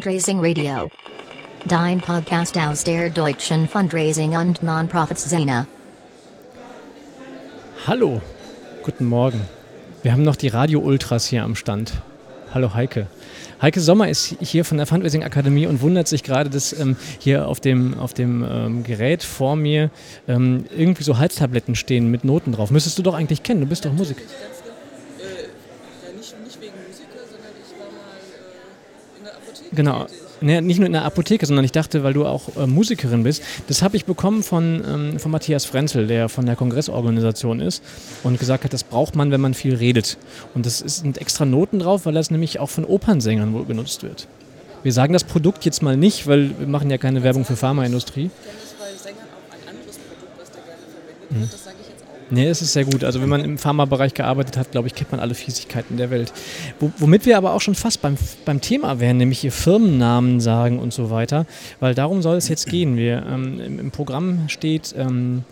[0.00, 0.90] Fundraising Radio.
[1.66, 5.66] Dein Podcast aus der deutschen Fundraising und Nonprofits-Szene.
[7.86, 8.22] Hallo,
[8.82, 9.42] guten Morgen.
[10.02, 11.92] Wir haben noch die Radio Ultras hier am Stand.
[12.54, 13.08] Hallo Heike.
[13.60, 17.46] Heike Sommer ist hier von der Fundraising Akademie und wundert sich gerade, dass ähm, hier
[17.46, 19.90] auf dem, auf dem ähm, Gerät vor mir
[20.26, 22.70] ähm, irgendwie so Halstabletten stehen mit Noten drauf.
[22.70, 24.22] Müsstest du doch eigentlich kennen, du bist doch Musiker.
[24.22, 25.26] Ja,
[26.16, 29.59] nicht, nicht wegen Musiker, sondern ich war mal äh, in der Apotheke.
[29.72, 30.06] Genau.
[30.42, 33.42] Nee, nicht nur in der Apotheke, sondern ich dachte, weil du auch äh, Musikerin bist.
[33.68, 37.82] Das habe ich bekommen von, ähm, von Matthias Frenzel, der von der Kongressorganisation ist
[38.24, 40.16] und gesagt hat, das braucht man, wenn man viel redet.
[40.54, 44.02] Und das ist- sind extra Noten drauf, weil das nämlich auch von Opernsängern wohl genutzt
[44.02, 44.26] wird.
[44.82, 48.30] Wir sagen das Produkt jetzt mal nicht, weil wir machen ja keine Werbung für Pharmaindustrie.
[48.30, 51.40] Kenne es bei Sängern auch ein anderes Produkt, was da gerne verwendet Mhm.
[51.42, 51.52] wird.
[51.52, 51.79] Das sage ich jetzt auch.
[52.30, 53.02] Nee, es ist sehr gut.
[53.02, 56.32] Also wenn man im Pharmabereich gearbeitet hat, glaube ich, kennt man alle Fiesigkeiten der Welt.
[56.78, 60.78] Wo, womit wir aber auch schon fast beim, beim Thema wären, nämlich hier Firmennamen sagen
[60.78, 61.46] und so weiter,
[61.80, 62.96] weil darum soll es jetzt gehen.
[62.96, 65.44] Wir, ähm, im, Im Programm steht ähm,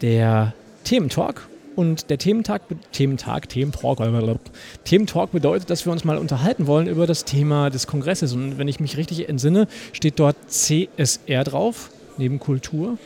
[0.00, 4.40] der Thementalk und der Thementag, Thementag, Thementalk.
[4.84, 8.32] Thementalk bedeutet, dass wir uns mal unterhalten wollen über das Thema des Kongresses.
[8.32, 12.98] Und wenn ich mich richtig entsinne, steht dort CSR drauf, neben Kultur.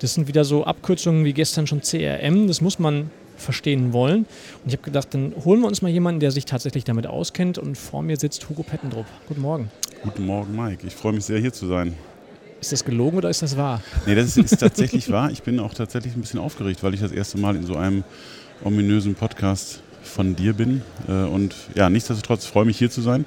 [0.00, 4.20] Das sind wieder so Abkürzungen wie gestern schon CRM, das muss man verstehen wollen.
[4.62, 7.58] Und ich habe gedacht, dann holen wir uns mal jemanden, der sich tatsächlich damit auskennt.
[7.58, 9.06] Und vor mir sitzt Hugo Pettendrup.
[9.28, 9.70] Guten Morgen.
[10.02, 10.86] Guten Morgen, Mike.
[10.86, 11.94] Ich freue mich sehr, hier zu sein.
[12.60, 13.82] Ist das gelogen oder ist das wahr?
[14.06, 15.30] Nee, das ist, ist tatsächlich wahr.
[15.30, 18.04] Ich bin auch tatsächlich ein bisschen aufgeregt, weil ich das erste Mal in so einem
[18.62, 20.82] ominösen Podcast von dir bin.
[21.08, 23.24] Äh, Und ja, nichtsdestotrotz freue mich hier zu sein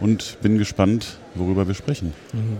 [0.00, 2.12] und bin gespannt, worüber wir sprechen.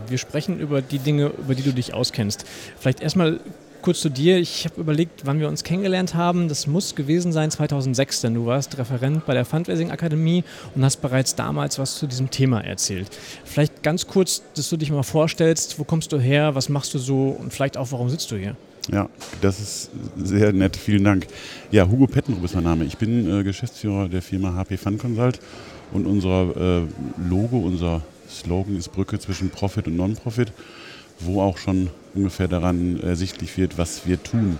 [0.08, 2.44] Wir sprechen über die Dinge, über die du dich auskennst.
[2.78, 3.40] Vielleicht erstmal
[3.86, 4.38] kurz zu dir.
[4.38, 6.48] Ich habe überlegt, wann wir uns kennengelernt haben.
[6.48, 10.42] Das muss gewesen sein 2006, denn du warst Referent bei der Fundraising Akademie
[10.74, 13.08] und hast bereits damals was zu diesem Thema erzählt.
[13.44, 16.98] Vielleicht ganz kurz, dass du dich mal vorstellst, wo kommst du her, was machst du
[16.98, 18.56] so und vielleicht auch, warum sitzt du hier?
[18.90, 19.08] Ja,
[19.40, 20.76] das ist sehr nett.
[20.76, 21.28] Vielen Dank.
[21.70, 22.84] Ja, Hugo Pettenrup ist mein Name.
[22.84, 25.38] Ich bin äh, Geschäftsführer der Firma HP Fund Consult
[25.92, 26.82] und unser äh,
[27.28, 30.52] Logo, unser Slogan ist Brücke zwischen Profit und Non-Profit,
[31.20, 34.58] wo auch schon ungefähr daran ersichtlich wird, was wir tun.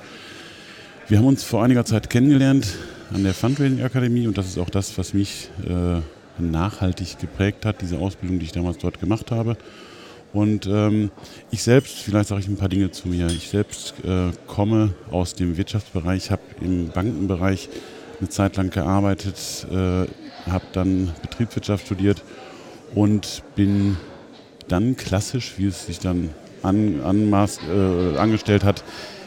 [1.09, 2.67] Wir haben uns vor einiger Zeit kennengelernt
[3.13, 6.01] an der Fundraising Akademie und das ist auch das, was mich äh,
[6.41, 9.57] nachhaltig geprägt hat, diese Ausbildung, die ich damals dort gemacht habe.
[10.33, 11.11] Und ähm,
[11.51, 13.29] ich selbst, vielleicht sage ich ein paar Dinge zu mir.
[13.29, 17.69] Ich selbst äh, komme aus dem Wirtschaftsbereich, habe im Bankenbereich
[18.19, 20.07] eine Zeit lang gearbeitet, äh,
[20.51, 22.23] habe dann Betriebswirtschaft studiert
[22.95, 23.97] und bin
[24.69, 26.31] dann klassisch, wie es sich dann
[26.63, 28.83] an, anmaß, äh, angestellt hat,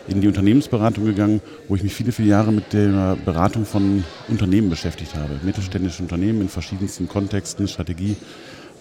[0.08, 4.70] in die Unternehmensberatung gegangen, wo ich mich viele, viele Jahre mit der Beratung von Unternehmen
[4.70, 5.40] beschäftigt habe.
[5.44, 8.16] Mittelständische Unternehmen in verschiedensten Kontexten, Strategie,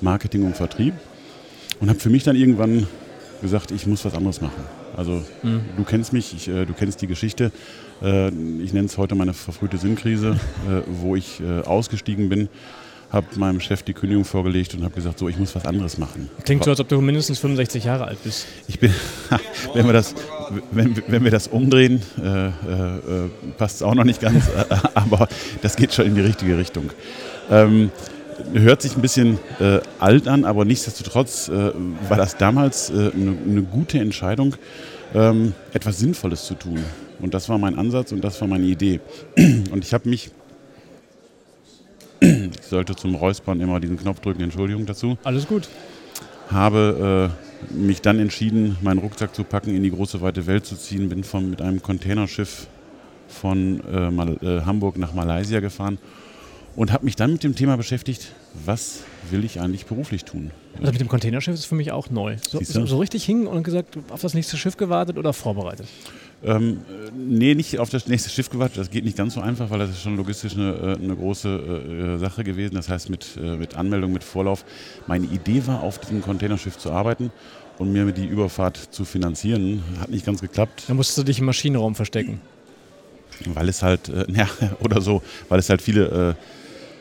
[0.00, 0.94] Marketing und Vertrieb.
[1.81, 2.87] Und habe für mich dann irgendwann
[3.43, 4.65] gesagt, ich muss was anderes machen.
[4.97, 5.22] Also
[5.77, 7.53] du kennst mich, ich, äh, du kennst die Geschichte.
[8.03, 12.49] Äh, ich nenne es heute meine verfrühte Sinnkrise, äh, wo ich äh, ausgestiegen bin,
[13.11, 16.29] habe meinem Chef die Kündigung vorgelegt und habe gesagt, so, ich muss was anderes machen.
[16.45, 18.47] Klingt so, als ob du mindestens 65 Jahre alt bist.
[18.67, 18.93] Ich bin,
[19.75, 20.15] wenn wir das,
[20.71, 22.51] wenn, wenn wir das umdrehen, äh, äh, äh,
[23.57, 24.65] passt es auch noch nicht ganz, äh,
[24.95, 25.29] aber
[25.63, 26.91] das geht schon in die richtige Richtung.
[27.51, 27.91] Ähm,
[28.53, 31.73] hört sich ein bisschen äh, alt an, aber nichtsdestotrotz äh,
[32.09, 34.55] war das damals eine ne gute Entscheidung,
[35.15, 36.79] ähm, etwas Sinnvolles zu tun.
[37.21, 39.01] Und das war mein Ansatz und das war meine Idee.
[39.37, 40.31] Und ich habe mich,
[42.21, 45.69] ich sollte zum Räuspern immer diesen Knopf drücken, Entschuldigung dazu Alles gut.
[46.51, 47.31] habe
[47.71, 51.09] äh, mich dann entschieden, meinen Rucksack zu packen, in die große weite Welt zu ziehen,
[51.09, 52.67] bin von, mit einem Containerschiff
[53.29, 55.99] von äh, Mal, äh, Hamburg nach Malaysia gefahren
[56.77, 58.33] und habe mich dann mit dem Thema beschäftigt,
[58.65, 59.00] was
[59.31, 60.53] will ich eigentlich beruflich tun?
[60.79, 62.37] Also mit dem Containerschiff ist für mich auch neu.
[62.41, 65.88] So, so, so richtig hing und gesagt, auf das nächste Schiff gewartet oder vorbereitet?
[66.44, 68.79] Ähm, äh, nee, nicht auf das nächste Schiff gewartet.
[68.79, 71.49] Das geht nicht ganz so einfach, weil das ist schon logistisch eine, äh, eine große
[71.49, 72.76] äh, Sache gewesen.
[72.76, 74.64] Das heißt, mit, äh, mit Anmeldung, mit Vorlauf.
[75.06, 77.32] Meine Idee war, auf diesem Containerschiff zu arbeiten
[77.79, 79.82] und mir die Überfahrt zu finanzieren.
[80.00, 80.85] Hat nicht ganz geklappt.
[80.87, 82.41] Da musstest du dich im Maschinenraum verstecken.
[83.46, 84.49] weil es halt, äh, ja,
[84.81, 86.37] oder so, weil es halt viele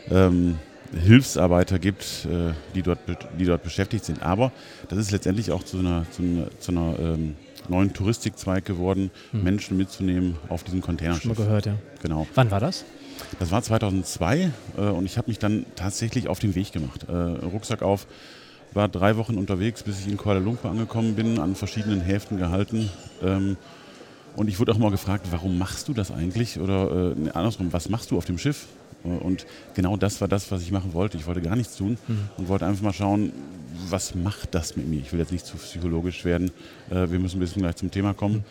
[0.10, 0.58] äh, ähm,
[1.04, 3.00] Hilfsarbeiter gibt, äh, die, dort,
[3.38, 4.24] die dort beschäftigt sind.
[4.24, 4.52] Aber
[4.90, 7.36] das ist letztendlich auch zu einer, zu einer, zu einer ähm,
[7.70, 11.38] neuen Touristikzweig geworden, Menschen mitzunehmen auf diesem Schon mal Containerschiff.
[11.38, 11.76] gehört, ja.
[12.02, 12.28] Genau.
[12.36, 12.86] Wann war das?
[13.40, 17.06] Das war 2002 äh, und ich habe mich dann tatsächlich auf den Weg gemacht.
[17.10, 18.08] Äh, Rucksack auf,
[18.74, 22.90] war drei Wochen unterwegs, bis ich in Kuala Lumpur angekommen bin, an verschiedenen Häfen gehalten.
[23.24, 23.58] Ähm,
[24.36, 26.60] und ich wurde auch mal gefragt, warum machst du das eigentlich?
[26.60, 28.68] Oder äh, andersrum, was machst du auf dem Schiff?
[29.04, 31.18] Und genau das war das, was ich machen wollte.
[31.18, 31.98] Ich wollte gar nichts tun
[32.38, 33.32] und wollte einfach mal schauen,
[33.90, 35.00] was macht das mit mir?
[35.00, 36.52] Ich will jetzt nicht zu psychologisch werden.
[36.90, 38.44] Äh, wir müssen ein bisschen gleich zum Thema kommen.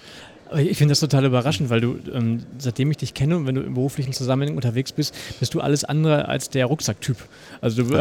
[0.55, 3.63] Ich finde das total überraschend, weil du, ähm, seitdem ich dich kenne und wenn du
[3.63, 7.17] im beruflichen Zusammenhang unterwegs bist, bist du alles andere als der Rucksacktyp.
[7.61, 8.01] Also du,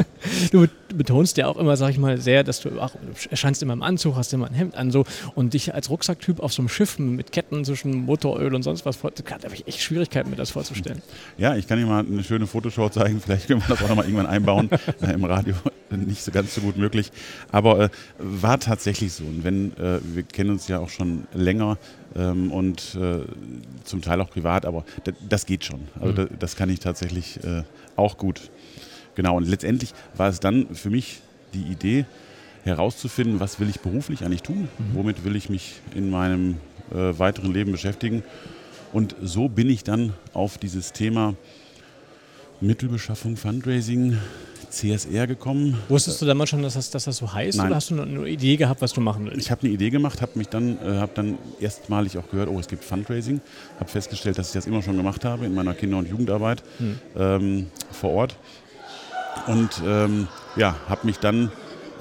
[0.52, 2.92] du betonst ja auch immer, sag ich mal, sehr, dass du auch
[3.30, 5.04] erscheinst immer im Anzug, hast immer ein Hemd an so
[5.34, 8.96] und dich als Rucksacktyp auf so einem Schiff mit Ketten zwischen Motoröl und sonst was,
[8.96, 11.02] vor- da habe ich echt Schwierigkeiten, mir das vorzustellen.
[11.38, 13.20] Ja, ich kann dir mal eine schöne Fotoshow zeigen.
[13.20, 14.68] Vielleicht können wir das auch nochmal irgendwann einbauen.
[15.02, 15.54] äh, Im Radio
[15.90, 17.12] nicht so ganz so gut möglich.
[17.52, 17.88] Aber äh,
[18.18, 19.24] war tatsächlich so.
[19.24, 21.78] Und wenn, äh, wir kennen uns ja auch schon länger
[22.16, 23.20] ähm, und äh,
[23.84, 24.84] zum Teil auch privat, aber
[25.28, 25.82] das geht schon.
[26.00, 26.16] Also Mhm.
[26.16, 27.62] da, das kann ich tatsächlich äh,
[27.94, 28.50] auch gut.
[29.16, 29.36] Genau.
[29.36, 31.20] Und letztendlich war es dann für mich
[31.52, 32.06] die Idee,
[32.66, 36.56] herauszufinden, was will ich beruflich eigentlich tun, womit will ich mich in meinem
[36.92, 38.22] äh, weiteren Leben beschäftigen.
[38.92, 41.34] Und so bin ich dann auf dieses Thema
[42.60, 44.18] Mittelbeschaffung, Fundraising,
[44.68, 45.78] CSR gekommen.
[45.88, 47.68] Wusstest du damals schon, dass das, dass das so heißt Nein.
[47.68, 49.38] oder hast du eine Idee gehabt, was du machen willst?
[49.38, 52.58] Ich habe eine Idee gemacht, habe mich dann, äh, habe dann erstmalig auch gehört, oh,
[52.58, 53.40] es gibt Fundraising,
[53.78, 56.62] habe festgestellt, dass ich das immer schon gemacht habe in meiner Kinder- und Jugendarbeit
[57.16, 58.36] ähm, vor Ort
[59.46, 61.50] und ähm, ja, habe mich dann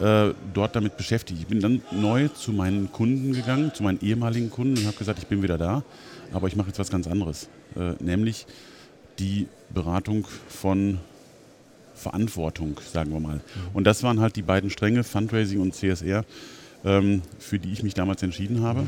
[0.01, 1.39] äh, dort damit beschäftigt.
[1.39, 5.19] Ich bin dann neu zu meinen Kunden gegangen, zu meinen ehemaligen Kunden und habe gesagt,
[5.19, 5.83] ich bin wieder da,
[6.33, 8.45] aber ich mache jetzt was ganz anderes, äh, nämlich
[9.19, 10.99] die Beratung von
[11.93, 13.39] Verantwortung, sagen wir mal.
[13.73, 16.25] Und das waren halt die beiden Stränge, Fundraising und CSR,
[17.39, 18.87] für die ich mich damals entschieden habe.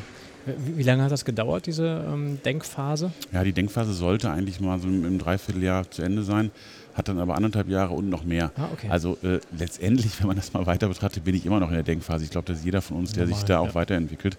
[0.76, 3.12] Wie, lange hat das gedauert, diese ähm, Denkphase?
[3.34, 6.52] Ja, die Denkphase sollte eigentlich mal so im, Dreivierteljahr zu Ende sein,
[6.94, 8.52] hat dann aber anderthalb Jahre und noch mehr.
[8.56, 8.88] Ah, okay.
[8.90, 11.84] Also äh, letztendlich, wenn man das mal weiter betrachtet, bin ich immer noch in der
[11.84, 12.24] Denkphase.
[12.24, 13.76] Ich glaube, das ist jeder von uns, der sich Normal, da auch ja.
[13.76, 14.38] weiterentwickelt.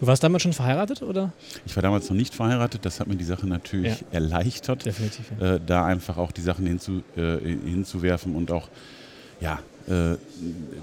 [0.00, 1.32] Du warst damals schon verheiratet oder?
[1.66, 4.06] Ich war damals noch nicht verheiratet, das hat mir die Sache natürlich Ja.
[4.12, 4.86] erleichtert.
[4.86, 5.26] Definitiv.
[5.38, 5.56] Ja.
[5.56, 8.68] äh, da einfach auch die Sachen hinzu, äh, hinzuwerfen und auch
[9.40, 9.58] ja,
[9.88, 10.16] äh,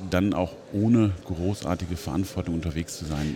[0.10, 3.36] dann auch ohne großartige Verantwortung unterwegs zu sein.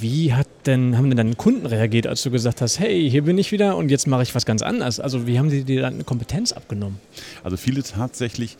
[0.00, 3.36] Wie hat denn, haben denn deine Kunden reagiert, als du gesagt hast, hey, hier bin
[3.36, 5.00] ich wieder und jetzt mache ich was ganz anderes?
[5.00, 6.98] Also wie haben sie dir dann eine Kompetenz abgenommen?
[7.44, 8.56] Also viele tatsächlich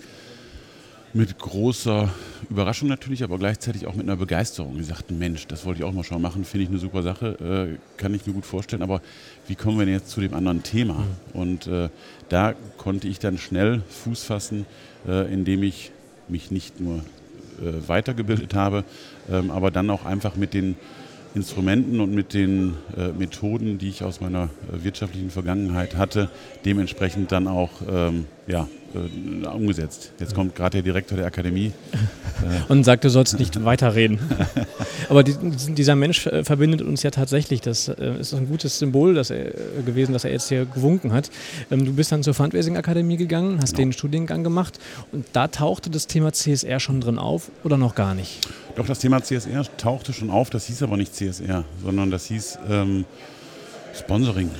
[1.16, 2.10] mit großer
[2.50, 4.76] Überraschung natürlich, aber gleichzeitig auch mit einer Begeisterung.
[4.76, 7.78] Die sagten, Mensch, das wollte ich auch mal schon machen, finde ich eine super Sache,
[7.78, 9.00] äh, kann ich mir gut vorstellen, aber
[9.48, 11.04] wie kommen wir denn jetzt zu dem anderen Thema?
[11.32, 11.88] Und äh,
[12.28, 14.66] da konnte ich dann schnell Fuß fassen,
[15.08, 15.90] äh, indem ich
[16.28, 16.98] mich nicht nur
[17.60, 18.84] äh, weitergebildet habe,
[19.30, 20.76] ähm, aber dann auch einfach mit den
[21.36, 26.30] Instrumenten und mit den äh, Methoden, die ich aus meiner äh, wirtschaftlichen Vergangenheit hatte,
[26.64, 30.12] dementsprechend dann auch ähm, ja, äh, umgesetzt.
[30.18, 31.72] Jetzt kommt gerade der Direktor der Akademie.
[32.68, 34.18] Und sagt, du sollst nicht weiterreden.
[35.10, 35.34] Aber die,
[35.74, 37.60] dieser Mensch äh, verbindet uns ja tatsächlich.
[37.60, 41.12] Das äh, ist ein gutes Symbol dass er, äh, gewesen, dass er jetzt hier gewunken
[41.12, 41.30] hat.
[41.70, 44.78] Ähm, du bist dann zur Fundraising-Akademie gegangen, hast den Studiengang gemacht
[45.12, 48.40] und da tauchte das Thema CSR schon drin auf oder noch gar nicht?
[48.76, 52.58] Doch das Thema CSR tauchte schon auf, das hieß aber nicht CSR, sondern das hieß
[52.68, 53.04] ähm,
[53.94, 54.50] Sponsoring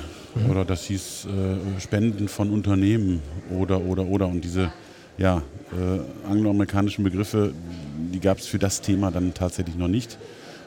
[0.49, 4.27] oder das hieß äh, Spenden von Unternehmen oder, oder, oder.
[4.27, 4.71] Und diese
[5.17, 5.41] ja,
[5.71, 7.53] äh, angloamerikanischen Begriffe,
[8.13, 10.17] die gab es für das Thema dann tatsächlich noch nicht.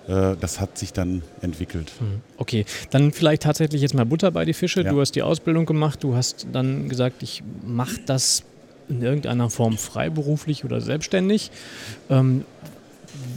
[0.08, 1.92] Äh, das hat sich dann entwickelt.
[2.36, 4.82] Okay, dann vielleicht tatsächlich jetzt mal Butter bei die Fische.
[4.82, 4.92] Ja.
[4.92, 8.42] Du hast die Ausbildung gemacht, du hast dann gesagt, ich mache das
[8.88, 11.50] in irgendeiner Form freiberuflich oder selbstständig.
[12.08, 12.44] Ähm,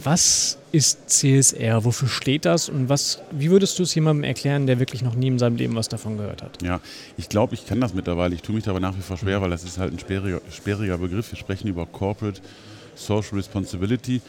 [0.02, 1.84] was ist CSR?
[1.84, 2.68] Wofür steht das?
[2.68, 5.74] Und was, wie würdest du es jemandem erklären, der wirklich noch nie in seinem Leben
[5.74, 6.62] was davon gehört hat?
[6.62, 6.80] Ja,
[7.16, 8.34] ich glaube, ich kann das mittlerweile.
[8.34, 10.40] Ich tue mich da aber nach wie vor schwer, weil das ist halt ein sperriger,
[10.50, 11.30] sperriger Begriff.
[11.32, 12.40] Wir sprechen über Corporate
[12.94, 14.20] Social Responsibility.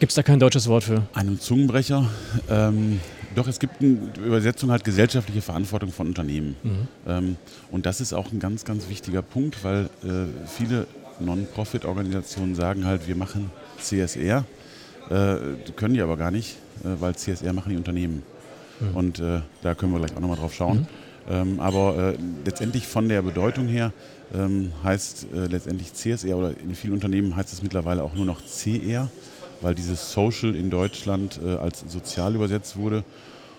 [0.00, 1.02] Gibt es da kein deutsches Wort für?
[1.12, 2.08] Einem Zungenbrecher.
[2.48, 3.00] Ähm,
[3.34, 6.56] doch, es gibt eine Übersetzung halt gesellschaftliche Verantwortung von Unternehmen.
[7.06, 7.36] Ähm,
[7.70, 10.86] und das ist auch ein ganz, ganz wichtiger Punkt, weil äh, viele
[11.20, 14.44] Non-Profit-Organisationen sagen halt, wir machen CSR,
[15.10, 15.36] äh,
[15.76, 18.22] können die aber gar nicht, äh, weil CSR machen die Unternehmen.
[18.94, 20.86] Und äh, da können wir gleich auch nochmal drauf schauen.
[21.28, 23.92] Ähm, aber äh, letztendlich von der Bedeutung her
[24.34, 29.10] ähm, heißt letztendlich CSR oder in vielen Unternehmen heißt es mittlerweile auch nur noch CR,
[29.60, 33.04] weil dieses Social in Deutschland als sozial übersetzt wurde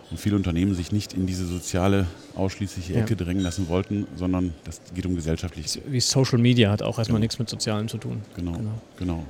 [0.09, 2.99] und viele Unternehmen sich nicht in diese soziale ausschließliche Ja.
[3.01, 5.79] Ecke drängen lassen wollten, sondern das geht um gesellschaftlich.
[5.87, 8.21] Wie Social Media hat auch erstmal nichts mit Sozialem zu tun.
[8.35, 8.71] Genau, Genau.
[8.97, 9.25] genau.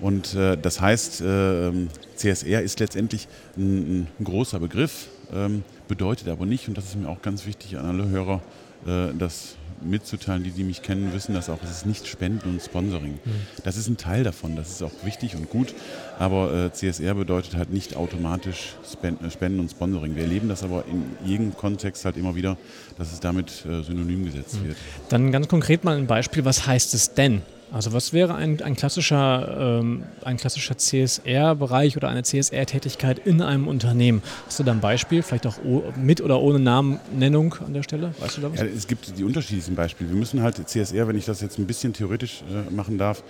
[0.00, 1.72] Und äh, das heißt, äh,
[2.16, 7.08] CSR ist letztendlich ein, ein großer Begriff, ähm, bedeutet aber nicht, und das ist mir
[7.08, 8.42] auch ganz wichtig an alle Hörer
[8.86, 10.42] äh, das mitzuteilen.
[10.44, 11.58] Die, die mich kennen, wissen das auch.
[11.62, 13.18] Es ist nicht Spenden und Sponsoring.
[13.64, 14.56] Das ist ein Teil davon.
[14.56, 15.74] Das ist auch wichtig und gut.
[16.18, 20.14] Aber äh, CSR bedeutet halt nicht automatisch äh, Spenden und Sponsoring.
[20.16, 22.56] Wir erleben das aber in jedem Kontext halt immer wieder,
[22.98, 24.76] dass es damit äh, synonym gesetzt wird.
[25.08, 27.42] Dann ganz konkret mal ein Beispiel, was heißt es denn?
[27.72, 30.04] Also was wäre ein, ein klassischer, ähm,
[30.36, 34.22] klassischer CSR-Bereich oder eine CSR-Tätigkeit in einem Unternehmen?
[34.46, 35.56] Hast du da ein Beispiel, vielleicht auch
[36.00, 38.14] mit oder ohne Namennennung an der Stelle?
[38.18, 38.60] Weißt du da was?
[38.60, 40.10] Ja, es gibt die unterschiedlichsten Beispiele.
[40.10, 43.24] Wir müssen halt CSR, wenn ich das jetzt ein bisschen theoretisch äh, machen darf,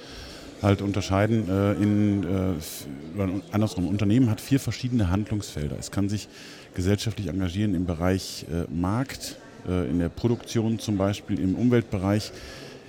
[0.62, 3.85] halt unterscheiden äh, in, äh, andersrum.
[3.85, 5.76] Ein Unternehmen hat vier verschiedene Handlungsfelder.
[5.78, 6.28] Es kann sich
[6.75, 12.33] gesellschaftlich engagieren im Bereich äh, Markt, äh, in der Produktion zum Beispiel, im Umweltbereich,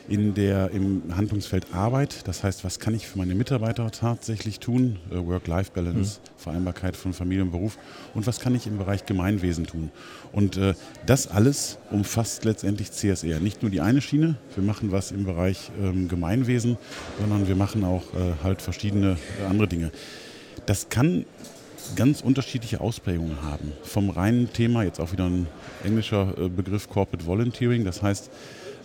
[0.10, 2.28] in der, im Handlungsfeld Arbeit.
[2.28, 4.98] Das heißt, was kann ich für meine Mitarbeiter tatsächlich tun?
[5.12, 7.78] Äh, Work-Life-Balance, Vereinbarkeit von Familie und Beruf.
[8.14, 9.92] Und was kann ich im Bereich Gemeinwesen tun?
[10.32, 10.74] Und äh,
[11.06, 13.40] das alles umfasst letztendlich CSR.
[13.40, 16.78] Nicht nur die eine Schiene, wir machen was im Bereich ähm, Gemeinwesen,
[17.20, 19.92] sondern wir machen auch äh, halt verschiedene äh, andere Dinge.
[20.66, 21.26] Das kann
[21.96, 23.72] ganz unterschiedliche Ausprägungen haben.
[23.84, 25.48] Vom reinen Thema, jetzt auch wieder ein
[25.84, 28.30] englischer äh, Begriff Corporate Volunteering, das heißt,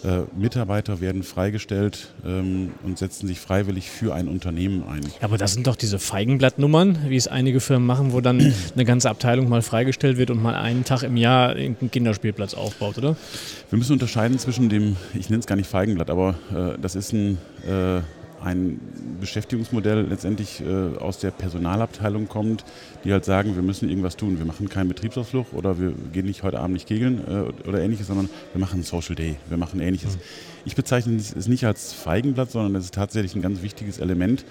[0.04, 5.02] äh, Mitarbeiter werden freigestellt ähm, und setzen sich freiwillig für ein Unternehmen ein.
[5.02, 8.84] Ja, aber das sind doch diese Feigenblattnummern, wie es einige Firmen machen, wo dann eine
[8.84, 13.16] ganze Abteilung mal freigestellt wird und mal einen Tag im Jahr irgendeinen Kinderspielplatz aufbaut, oder?
[13.70, 17.12] Wir müssen unterscheiden zwischen dem, ich nenne es gar nicht Feigenblatt, aber äh, das ist
[17.12, 18.00] ein, äh,
[18.42, 18.80] ein
[19.20, 22.64] Beschäftigungsmodell letztendlich äh, aus der Personalabteilung kommt,
[23.04, 24.38] die halt sagen, wir müssen irgendwas tun.
[24.38, 28.06] Wir machen keinen Betriebsausflug oder wir gehen nicht heute Abend nicht kegeln äh, oder ähnliches,
[28.06, 30.18] sondern wir machen einen Social Day, wir machen ähnliches.
[30.64, 34.44] Ich bezeichne es nicht als Feigenblatt, sondern es ist tatsächlich ein ganz wichtiges Element,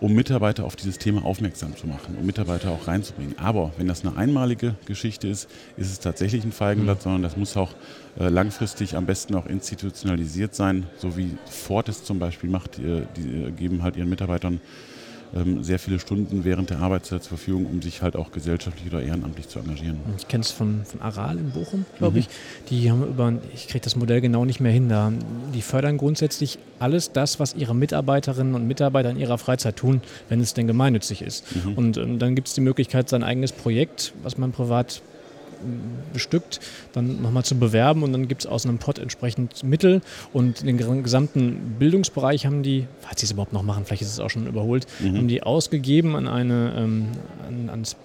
[0.00, 3.34] um Mitarbeiter auf dieses Thema aufmerksam zu machen, um Mitarbeiter auch reinzubringen.
[3.38, 7.56] Aber wenn das eine einmalige Geschichte ist, ist es tatsächlich ein Feigenblatt, sondern das muss
[7.56, 7.72] auch
[8.18, 12.76] äh, langfristig am besten auch institutionalisiert sein, so wie Ford es zum Beispiel macht.
[12.78, 14.60] Die, die äh, geben halt ihren Mitarbeitern
[15.60, 19.48] sehr viele Stunden während der Arbeitszeit zur Verfügung, um sich halt auch gesellschaftlich oder ehrenamtlich
[19.48, 19.98] zu engagieren.
[20.16, 22.28] Ich kenne es von, von Aral in Bochum, glaube ich.
[22.70, 25.12] Die haben über, ich kriege das Modell genau nicht mehr hin, da,
[25.54, 30.40] die fördern grundsätzlich alles das, was ihre Mitarbeiterinnen und Mitarbeiter in ihrer Freizeit tun, wenn
[30.40, 31.44] es denn gemeinnützig ist.
[31.76, 35.17] Und ähm, dann gibt es die Möglichkeit, sein eigenes Projekt, was man privat ähm,
[36.12, 36.60] bestückt,
[36.92, 40.00] dann nochmal zu bewerben und dann gibt es aus einem Pot entsprechend Mittel.
[40.32, 44.12] Und den ges- gesamten Bildungsbereich haben die, falls sie es überhaupt noch machen, vielleicht ist
[44.12, 44.86] es auch schon überholt,
[45.16, 47.06] haben die ausgegeben an eine, ähm,
[47.46, 47.96] an, ans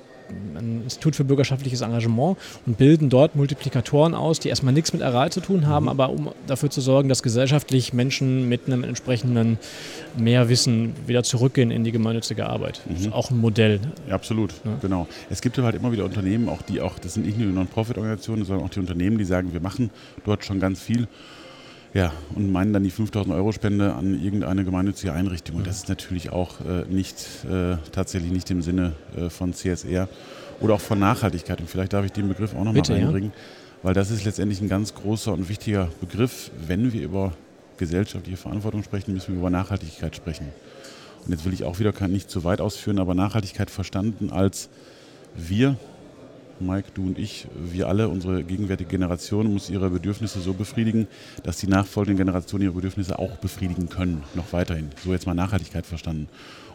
[0.56, 5.32] ein Institut für bürgerschaftliches Engagement und bilden dort Multiplikatoren aus, die erstmal nichts mit Aral
[5.32, 9.58] zu tun haben, aber um dafür zu sorgen, dass gesellschaftlich Menschen mit einem entsprechenden
[10.18, 12.82] Mehrwissen wieder zurückgehen in die gemeinnützige Arbeit.
[12.90, 13.80] Das ist auch ein Modell.
[14.08, 15.08] Ja, absolut, genau.
[15.30, 18.46] Es gibt halt immer wieder Unternehmen, auch die auch, das sind nicht nur die Non-Profit-Organisationen,
[18.46, 19.90] sondern auch die Unternehmen, die sagen, wir machen
[20.26, 21.08] dort schon ganz viel.
[21.94, 25.58] Ja, und meinen dann die 5000 Euro Spende an irgendeine gemeinnützige Einrichtung.
[25.58, 30.10] Und das ist natürlich auch äh, nicht, äh, tatsächlich nicht im Sinne äh, von CSR
[30.60, 31.60] oder auch von Nachhaltigkeit.
[31.60, 33.14] Und vielleicht darf ich den Begriff auch nochmal Bitte, ja.
[33.84, 36.50] weil das ist letztendlich ein ganz großer und wichtiger Begriff.
[36.66, 37.34] Wenn wir über
[37.78, 40.48] gesellschaftliche Verantwortung sprechen, müssen wir über Nachhaltigkeit sprechen.
[41.26, 44.70] Und jetzt will ich auch wieder nicht zu weit ausführen, aber Nachhaltigkeit verstanden als
[45.36, 45.78] wir,
[46.64, 51.08] Mike, du und ich, wir alle, unsere gegenwärtige Generation muss ihre Bedürfnisse so befriedigen,
[51.44, 54.90] dass die nachfolgenden Generationen ihre Bedürfnisse auch befriedigen können, noch weiterhin.
[55.04, 56.28] So jetzt mal Nachhaltigkeit verstanden.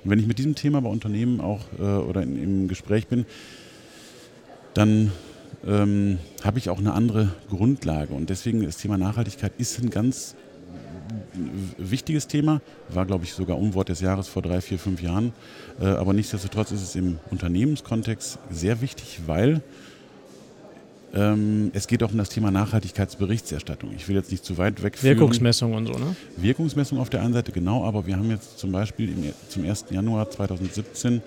[0.05, 3.27] Und wenn ich mit diesem Thema bei Unternehmen auch äh, oder in, im Gespräch bin,
[4.75, 5.11] dann
[5.67, 8.15] ähm, habe ich auch eine andere Grundlage.
[8.15, 10.37] Und deswegen das Thema Nachhaltigkeit ist ein ganz
[11.77, 15.33] wichtiges Thema, war, glaube ich, sogar Umwort des Jahres vor drei, vier, fünf Jahren.
[15.81, 19.63] Äh, aber nichtsdestotrotz ist es im Unternehmenskontext sehr wichtig, weil
[21.15, 23.93] ähm, es geht auch um das Thema Nachhaltigkeitsberichterstattung.
[23.97, 25.17] Ich will jetzt nicht zu weit wegführen.
[25.17, 26.15] Wirkungsmessung und so, ne?
[26.37, 29.87] Wirkungsmessung auf der einen Seite, genau, aber wir haben jetzt zum Beispiel im, zum 1.
[29.91, 31.23] Januar 2017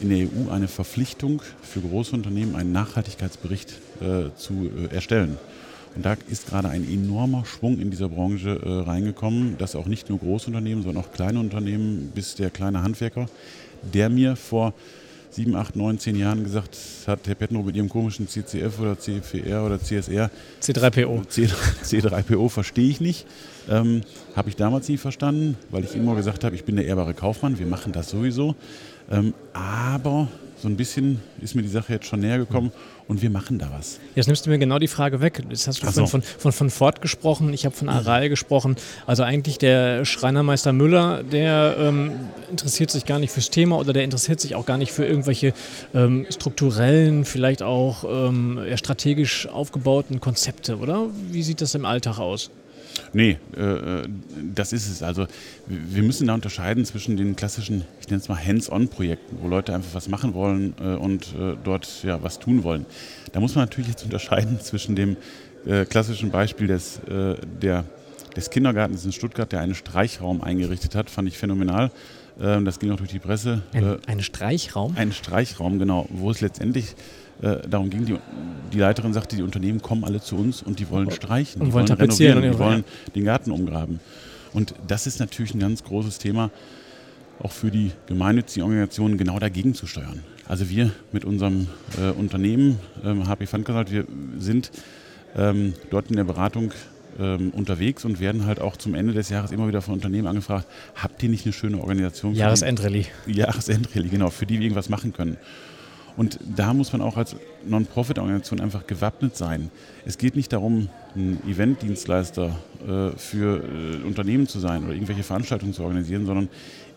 [0.00, 5.38] in der EU eine Verpflichtung für große Unternehmen, einen Nachhaltigkeitsbericht äh, zu äh, erstellen.
[5.96, 10.08] Und da ist gerade ein enormer Schwung in dieser Branche äh, reingekommen, dass auch nicht
[10.10, 13.26] nur Großunternehmen, sondern auch kleine Unternehmen bis der kleine Handwerker,
[13.94, 14.74] der mir vor
[15.30, 16.76] sieben, acht, neun, zehn Jahren gesagt
[17.06, 20.30] hat, Herr Pettenrow mit Ihrem komischen CCF oder CFR oder CSR,
[20.62, 21.26] C3PO.
[21.28, 21.48] C-
[21.84, 23.26] C3PO verstehe ich nicht.
[23.68, 24.02] Ähm,
[24.34, 27.58] Habe ich damals nie verstanden, weil ich immer gesagt habe, ich bin der ehrbare Kaufmann,
[27.58, 28.54] wir machen das sowieso.
[29.10, 30.28] Ähm, aber
[30.62, 32.72] so ein bisschen ist mir die Sache jetzt schon näher gekommen
[33.08, 34.00] und wir machen da was.
[34.14, 35.42] Jetzt nimmst du mir genau die Frage weg.
[35.48, 36.06] Jetzt hast du so.
[36.06, 38.76] von, von, von Ford gesprochen, ich habe von Aral gesprochen.
[39.06, 42.12] Also eigentlich der Schreinermeister Müller, der ähm,
[42.50, 45.52] interessiert sich gar nicht fürs Thema oder der interessiert sich auch gar nicht für irgendwelche
[45.94, 51.06] ähm, strukturellen, vielleicht auch ähm, strategisch aufgebauten Konzepte, oder?
[51.30, 52.50] Wie sieht das im Alltag aus?
[53.12, 54.08] Nee, äh,
[54.54, 55.02] das ist es.
[55.02, 55.26] Also
[55.66, 59.94] wir müssen da unterscheiden zwischen den klassischen, ich nenne es mal Hands-on-Projekten, wo Leute einfach
[59.94, 62.86] was machen wollen äh, und äh, dort ja was tun wollen.
[63.32, 65.16] Da muss man natürlich jetzt unterscheiden zwischen dem
[65.66, 67.84] äh, klassischen Beispiel des, äh, der,
[68.36, 71.90] des Kindergartens in Stuttgart, der einen Streichraum eingerichtet hat, fand ich phänomenal.
[72.40, 73.62] Ähm, das ging auch durch die Presse.
[73.72, 74.94] Ein, Äh, ein Streichraum?
[74.96, 76.94] ein Streichraum, genau, wo es letztendlich
[77.42, 78.16] äh, darum ging, die,
[78.72, 81.72] die Leiterin sagte, die Unternehmen kommen alle zu uns und die wollen streichen, Und die
[81.72, 84.00] wollen wollen renovieren, und die wollen den Garten umgraben.
[84.52, 86.50] Und das ist natürlich ein ganz großes Thema,
[87.38, 90.22] auch für die gemeinnützigen Organisationen genau dagegen zu steuern.
[90.48, 91.68] Also wir mit unserem
[92.00, 94.06] äh, Unternehmen, ähm, HP Fund Consult, wir
[94.38, 94.70] sind
[95.36, 96.72] ähm, dort in der Beratung
[97.18, 100.66] ähm, unterwegs und werden halt auch zum Ende des Jahres immer wieder von Unternehmen angefragt,
[100.94, 102.34] habt ihr nicht eine schöne Organisation?
[102.34, 103.06] Jahresendrallye.
[103.26, 105.36] Jahresendrallye, genau, für die wir irgendwas machen können.
[106.16, 109.70] Und da muss man auch als Non-Profit-Organisation einfach gewappnet sein.
[110.06, 112.56] Es geht nicht darum, ein Eventdienstleister
[112.86, 116.48] äh, für äh, Unternehmen zu sein oder irgendwelche Veranstaltungen zu organisieren, sondern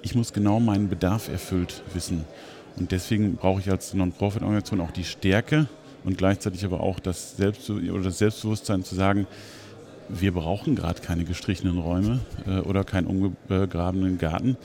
[0.01, 2.23] ich muss genau meinen Bedarf erfüllt wissen.
[2.77, 5.67] Und deswegen brauche ich als Non-Profit-Organisation auch die Stärke
[6.05, 9.27] und gleichzeitig aber auch das, Selbst oder das Selbstbewusstsein zu sagen,
[10.09, 14.57] wir brauchen gerade keine gestrichenen Räume äh, oder keinen umgegrabenen Garten,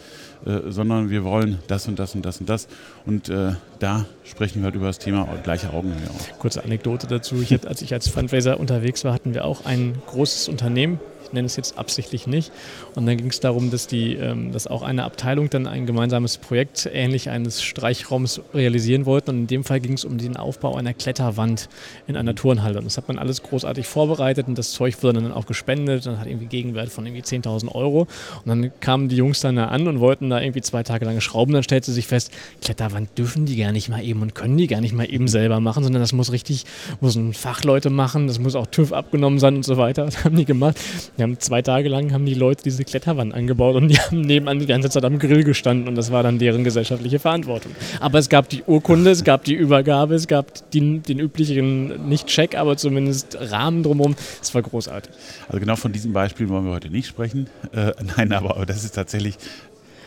[0.46, 2.68] äh, sondern wir wollen das und das und das und das.
[3.06, 6.08] Und äh, da sprechen wir halt über das Thema gleiche Augenhöhe.
[6.38, 7.36] Kurze Anekdote dazu.
[7.40, 10.98] Ich als ich als Fundraiser unterwegs war, hatten wir auch ein großes Unternehmen.
[11.34, 12.52] Nenne es jetzt absichtlich nicht.
[12.94, 16.38] Und dann ging es darum, dass, die, ähm, dass auch eine Abteilung dann ein gemeinsames
[16.38, 19.30] Projekt ähnlich eines Streichraums realisieren wollten.
[19.30, 21.68] Und in dem Fall ging es um den Aufbau einer Kletterwand
[22.06, 22.78] in einer Turnhalle.
[22.78, 26.18] Und das hat man alles großartig vorbereitet und das Zeug wurde dann auch gespendet und
[26.18, 28.06] hat irgendwie Gegenwert von irgendwie 10.000 Euro.
[28.44, 31.20] Und dann kamen die Jungs dann da an und wollten da irgendwie zwei Tage lang
[31.20, 31.52] schrauben.
[31.52, 32.30] Dann stellte sich fest,
[32.62, 35.60] Kletterwand dürfen die gar nicht mal eben und können die gar nicht mal eben selber
[35.60, 36.64] machen, sondern das muss richtig,
[37.00, 40.04] müssen Fachleute machen, das muss auch TÜV abgenommen sein und so weiter.
[40.14, 40.78] Das haben die gemacht.
[41.24, 44.66] Haben zwei Tage lang haben die Leute diese Kletterwand angebaut und die haben nebenan die
[44.66, 47.72] ganze Zeit am Grill gestanden und das war dann deren gesellschaftliche Verantwortung.
[48.00, 52.26] Aber es gab die Urkunde, es gab die Übergabe, es gab die, den üblichen, nicht
[52.28, 54.14] Check, aber zumindest Rahmen drumherum.
[54.40, 55.12] Es war großartig.
[55.48, 57.48] Also genau von diesem Beispiel wollen wir heute nicht sprechen.
[57.72, 59.36] Äh, nein, aber, aber das ist tatsächlich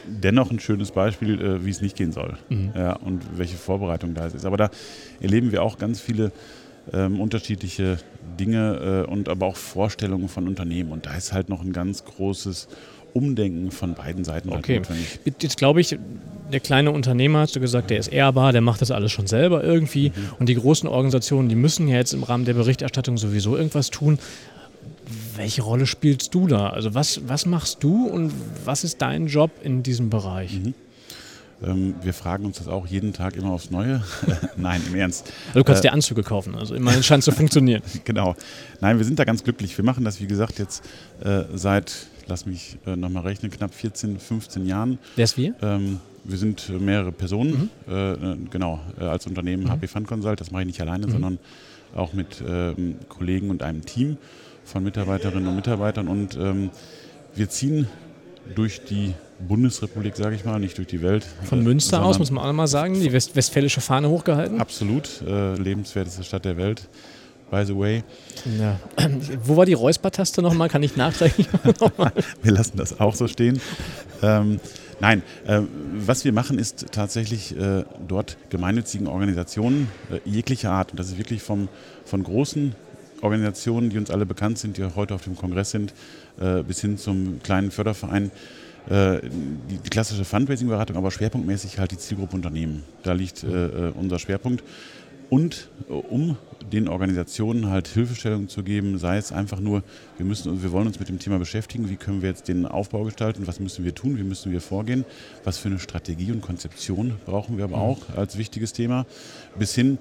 [0.08, 2.38] dennoch ein schönes Beispiel, äh, wie es nicht gehen soll
[2.76, 4.46] ja, und welche Vorbereitung da ist.
[4.46, 4.70] Aber da
[5.20, 6.32] erleben wir auch ganz viele
[6.94, 7.98] ähm, unterschiedliche
[8.38, 10.92] Dinge äh, und aber auch Vorstellungen von Unternehmen.
[10.92, 12.68] Und da ist halt noch ein ganz großes
[13.14, 14.78] Umdenken von beiden Seiten halt Okay.
[14.78, 15.20] notwendig.
[15.42, 15.98] Jetzt glaube ich,
[16.52, 19.64] der kleine Unternehmer, hast du gesagt, der ist ehrbar, der macht das alles schon selber
[19.64, 20.12] irgendwie.
[20.40, 24.20] Und die großen Organisationen, die müssen ja jetzt im Rahmen der Berichterstattung sowieso irgendwas tun.
[25.36, 26.70] Welche Rolle spielst du da?
[26.70, 28.32] Also was, was machst du und
[28.66, 30.60] was ist dein Job in diesem Bereich?
[31.64, 34.04] Ähm, wir fragen uns das auch jeden Tag immer aufs Neue.
[34.58, 35.32] Nein, im Ernst.
[35.48, 37.82] Also du kannst Äh, dir Anzüge kaufen, also immerhin scheint es zu funktionieren.
[38.04, 38.36] Genau.
[38.80, 39.76] Nein, wir sind da ganz glücklich.
[39.78, 40.84] Wir machen das, wie gesagt, jetzt
[41.24, 41.94] äh, seit,
[42.28, 45.00] lass mich äh, nochmal rechnen, knapp 14, 15 Jahren.
[45.16, 45.56] Wer ist wir?
[45.62, 50.40] Ähm, wir sind äh, mehrere Personen, äh, äh, genau, äh, als Unternehmen HP Fund Consult.
[50.40, 51.40] Das mache ich nicht alleine, sondern
[51.96, 54.18] auch mit ähm, Kollegen und einem Team
[54.64, 56.08] von Mitarbeiterinnen und Mitarbeitern.
[56.08, 56.70] Und ähm,
[57.34, 57.88] wir ziehen
[58.56, 61.26] durch die Bundesrepublik, sage ich mal, nicht durch die Welt.
[61.44, 64.60] Von äh, Münster aus, muss man auch mal sagen, die west westfälische Fahne hochgehalten.
[64.60, 66.88] Absolut, äh, lebenswerteste Stadt der Welt,
[67.52, 68.04] by the way.
[68.60, 68.80] Ja.
[69.44, 70.70] Wo war die Räuspertaste nochmal?
[70.70, 71.48] Kann ich nachträglich
[71.80, 72.14] nochmal?
[72.42, 73.62] Wir lassen das auch so stehen.
[74.22, 74.60] Ähm,
[75.00, 75.62] nein, äh,
[75.94, 81.18] was wir machen, ist tatsächlich äh, dort gemeinnützigen Organisationen äh, jeglicher Art, und das ist
[81.18, 81.70] wirklich vom,
[82.06, 82.76] von großen
[83.22, 85.94] Organisationen, die uns alle bekannt sind, die auch heute auf dem Kongress sind,
[86.40, 88.32] äh, bis hin zum kleinen Förderverein,
[88.90, 92.84] die, die klassische Fundraising-Beratung, aber schwerpunktmäßig halt die Zielgruppe Unternehmen.
[93.04, 94.64] Da liegt äh, äh, unser Schwerpunkt.
[95.30, 96.38] Und äh, um
[96.72, 99.84] den Organisationen halt Hilfestellung zu geben, sei es einfach nur,
[100.18, 103.04] wir müssen, wir wollen uns mit dem Thema beschäftigen, wie können wir jetzt den Aufbau
[103.04, 105.06] gestalten, was müssen wir tun, wie müssen wir vorgehen,
[105.44, 109.06] was für eine Strategie und Konzeption brauchen wir aber auch als wichtiges Thema,
[109.58, 109.98] bis hin,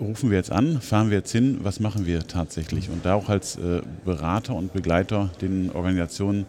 [0.00, 2.88] rufen wir jetzt an, fahren wir jetzt hin, was machen wir tatsächlich?
[2.88, 6.46] Und da auch als äh, Berater und Begleiter den Organisationen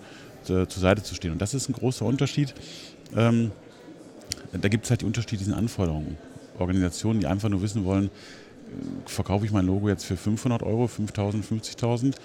[0.49, 1.31] äh, zur Seite zu stehen.
[1.31, 2.53] Und das ist ein großer Unterschied.
[3.15, 3.51] Ähm,
[4.53, 6.17] da gibt es halt die unterschiedlichen Anforderungen.
[6.59, 8.09] Organisationen, die einfach nur wissen wollen, äh,
[9.05, 12.15] verkaufe ich mein Logo jetzt für 500 Euro, 5.000, 50.000?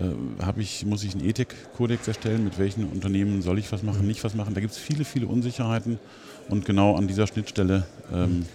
[0.00, 2.44] Äh, ich, muss ich einen Ethikkodex erstellen?
[2.44, 4.54] Mit welchen Unternehmen soll ich was machen, nicht was machen?
[4.54, 5.98] Da gibt es viele, viele Unsicherheiten.
[6.48, 8.46] Und genau an dieser Schnittstelle ähm,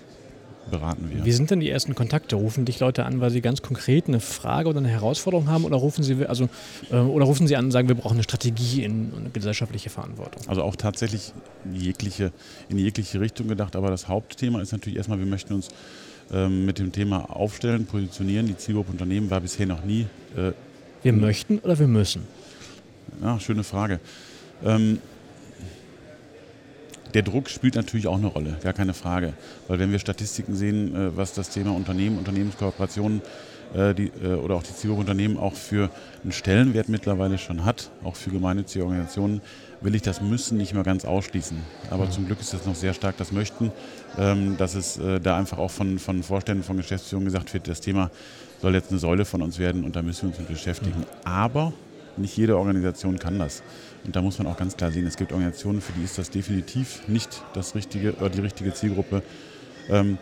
[0.70, 1.26] beraten wir.
[1.26, 2.36] Wie sind denn die ersten Kontakte?
[2.36, 5.78] Rufen dich Leute an, weil sie ganz konkret eine Frage oder eine Herausforderung haben oder
[5.78, 6.50] rufen sie also
[6.92, 10.42] äh, oder rufen sie an und sagen, wir brauchen eine Strategie in eine gesellschaftliche Verantwortung?
[10.48, 11.34] Also auch tatsächlich
[11.74, 12.32] jegliche,
[12.70, 15.70] in jegliche Richtung gedacht, aber das Hauptthema ist natürlich erstmal, wir möchten uns
[16.32, 18.48] ähm, mit dem Thema aufstellen, positionieren.
[18.48, 20.08] Die Zielgruppe Unternehmen war bisher noch nie.
[20.36, 20.52] Äh,
[21.04, 22.24] wir möchten oder wir müssen?
[23.22, 24.00] Ja, schöne Frage.
[24.64, 25.00] Ähm,
[27.14, 29.34] der Druck spielt natürlich auch eine Rolle, gar keine Frage.
[29.68, 33.22] Weil wenn wir Statistiken sehen, äh, was das Thema Unternehmen, Unternehmenskooperationen
[33.76, 35.90] äh, die, äh, oder auch die Zielgruppe Unternehmen auch für
[36.24, 39.42] einen Stellenwert mittlerweile schon hat, auch für gemeinnützige Organisationen,
[39.82, 41.58] will ich das Müssen nicht mehr ganz ausschließen.
[41.90, 42.12] Aber mhm.
[42.12, 43.72] zum Glück ist das noch sehr stark das Möchten,
[44.18, 48.10] ähm, dass es da einfach auch von, von Vorständen, von Geschäftsführungen gesagt wird, das Thema
[48.62, 51.00] soll jetzt eine Säule von uns werden und da müssen wir uns mit beschäftigen.
[51.00, 51.06] Mhm.
[51.26, 51.74] Aber
[52.18, 53.64] nicht jede Organisation kann das.
[54.06, 56.30] Und da muss man auch ganz klar sehen, es gibt Organisationen, für die ist das
[56.30, 59.24] definitiv nicht das richtige die richtige Zielgruppe.
[59.90, 60.18] Ähm,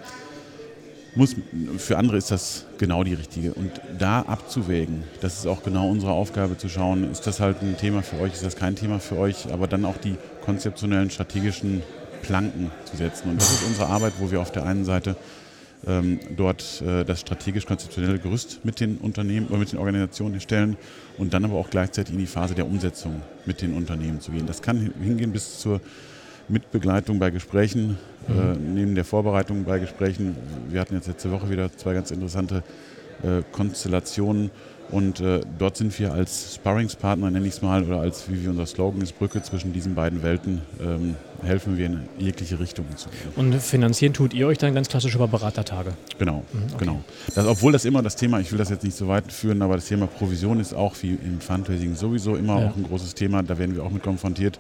[1.14, 1.36] muss,
[1.78, 3.54] für andere ist das genau die richtige.
[3.54, 7.76] Und da abzuwägen, das ist auch genau unsere Aufgabe zu schauen, ist das halt ein
[7.78, 11.84] Thema für euch, ist das kein Thema für euch, aber dann auch die konzeptionellen, strategischen
[12.22, 13.32] Planken zu setzen.
[13.32, 15.18] Und das ist unsere Arbeit, wo wir auf der einen Seite
[15.88, 20.78] ähm, dort äh, das strategisch-konzeptionelle Gerüst mit den Unternehmen oder mit den Organisationen stellen
[21.18, 24.46] und dann aber auch gleichzeitig in die Phase der Umsetzung mit den Unternehmen zu gehen.
[24.46, 25.82] Das kann hingehen bis zur
[26.48, 28.40] Mitbegleitung bei Gesprächen, äh, mhm.
[28.40, 30.36] äh, neben der Vorbereitung bei Gesprächen.
[30.70, 32.64] Wir hatten jetzt letzte Woche wieder zwei ganz interessante
[33.24, 34.52] äh, Konstellationen
[34.92, 38.50] und äh, dort sind wir als Sparringspartner, nenne ich es mal, oder als, wie wir
[38.50, 43.10] unser Slogan ist, Brücke zwischen diesen beiden Welten, ähm, helfen wir in jegliche Richtungen zu
[43.10, 43.32] gehen.
[43.36, 45.94] Und finanzieren tut ihr euch dann ganz klassisch über Beratertage?
[46.20, 46.76] Genau, mhm, okay.
[46.80, 47.04] genau.
[47.34, 49.76] Das, obwohl das immer das Thema, ich will das jetzt nicht so weit führen, aber
[49.76, 52.68] das Thema Provision ist auch wie im Fundraising sowieso immer ja.
[52.68, 54.60] auch ein großes Thema, da werden wir auch mit konfrontiert.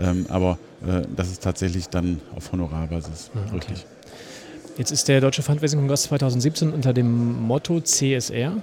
[0.00, 3.52] Ähm, aber äh, das ist tatsächlich dann auf Honorarbasis, mhm, okay.
[3.52, 3.86] wirklich.
[4.76, 8.56] Jetzt ist der Deutsche Fundraising-Kongress 2017 unter dem Motto CSR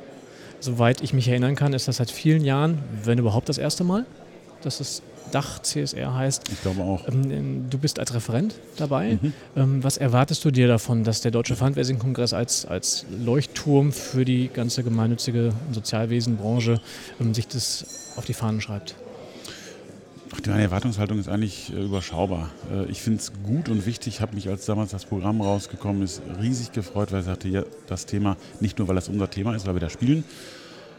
[0.60, 4.06] soweit ich mich erinnern kann, ist das seit vielen Jahren, wenn überhaupt das erste Mal,
[4.62, 6.50] dass es Dach CSR heißt.
[6.52, 7.08] Ich glaube auch.
[7.08, 9.20] Ähm, du bist als Referent dabei.
[9.22, 9.34] Mhm.
[9.56, 14.50] Ähm, was erwartest du dir davon, dass der Deutsche Fundraising-Kongress als, als Leuchtturm für die
[14.52, 16.82] ganze gemeinnützige Sozialwesenbranche
[17.22, 18.96] ähm, sich das auf die Fahnen schreibt?
[20.32, 22.52] Ach, meine Erwartungshaltung ist eigentlich äh, überschaubar.
[22.72, 24.16] Äh, ich finde es gut und wichtig.
[24.16, 27.64] Ich habe mich, als damals das Programm rausgekommen ist, riesig gefreut, weil ich sagte, ja,
[27.88, 30.24] das Thema, nicht nur weil das unser Thema ist, weil wir da spielen,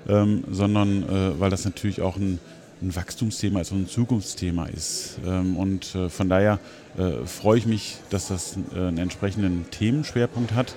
[0.08, 2.40] ähm, sondern äh, weil das natürlich auch ein,
[2.82, 5.18] ein Wachstumsthema ist und ein Zukunftsthema ist.
[5.24, 6.58] Ähm, und äh, von daher
[6.98, 10.74] äh, freue ich mich, dass das äh, einen entsprechenden Themenschwerpunkt hat,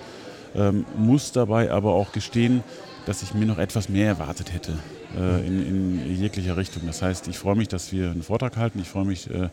[0.56, 2.64] ähm, muss dabei aber auch gestehen,
[3.08, 4.74] dass ich mir noch etwas mehr erwartet hätte
[5.18, 6.84] in, in, jeglicher Richtung.
[6.86, 8.80] Das heißt, ich freue mich, dass wir einen Vortrag halten.
[8.80, 9.50] Ich freue mich, äh,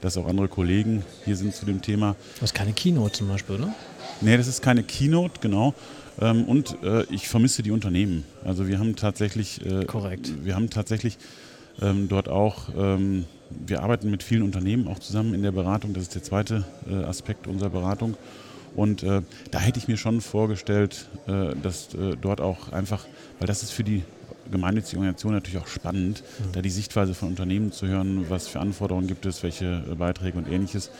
[0.00, 2.16] dass auch andere Kollegen hier sind zu dem Thema.
[2.34, 3.74] Das ist keine Keynote zum Beispiel, oder?
[4.20, 5.74] Nee, das ist keine Keynote, genau.
[6.20, 8.24] Ähm, und äh, ich vermisse die Unternehmen.
[8.44, 10.44] Also wir haben tatsächlich, äh, Korrekt.
[10.44, 11.18] wir haben tatsächlich
[11.80, 13.24] ähm, dort auch, ähm,
[13.66, 15.92] wir arbeiten mit vielen Unternehmen auch zusammen in der Beratung.
[15.92, 18.16] Das ist der zweite äh, Aspekt unserer Beratung.
[18.76, 23.04] Und äh, da hätte ich mir schon vorgestellt, äh, dass äh, dort auch einfach,
[23.38, 24.02] weil das ist für die
[24.50, 26.52] gemeinnützige Organisation natürlich auch spannend, mhm.
[26.52, 30.38] da die Sichtweise von Unternehmen zu hören, was für Anforderungen gibt es, welche äh, Beiträge
[30.38, 30.90] und ähnliches.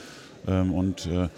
[0.46, 1.28] Ähm, und äh,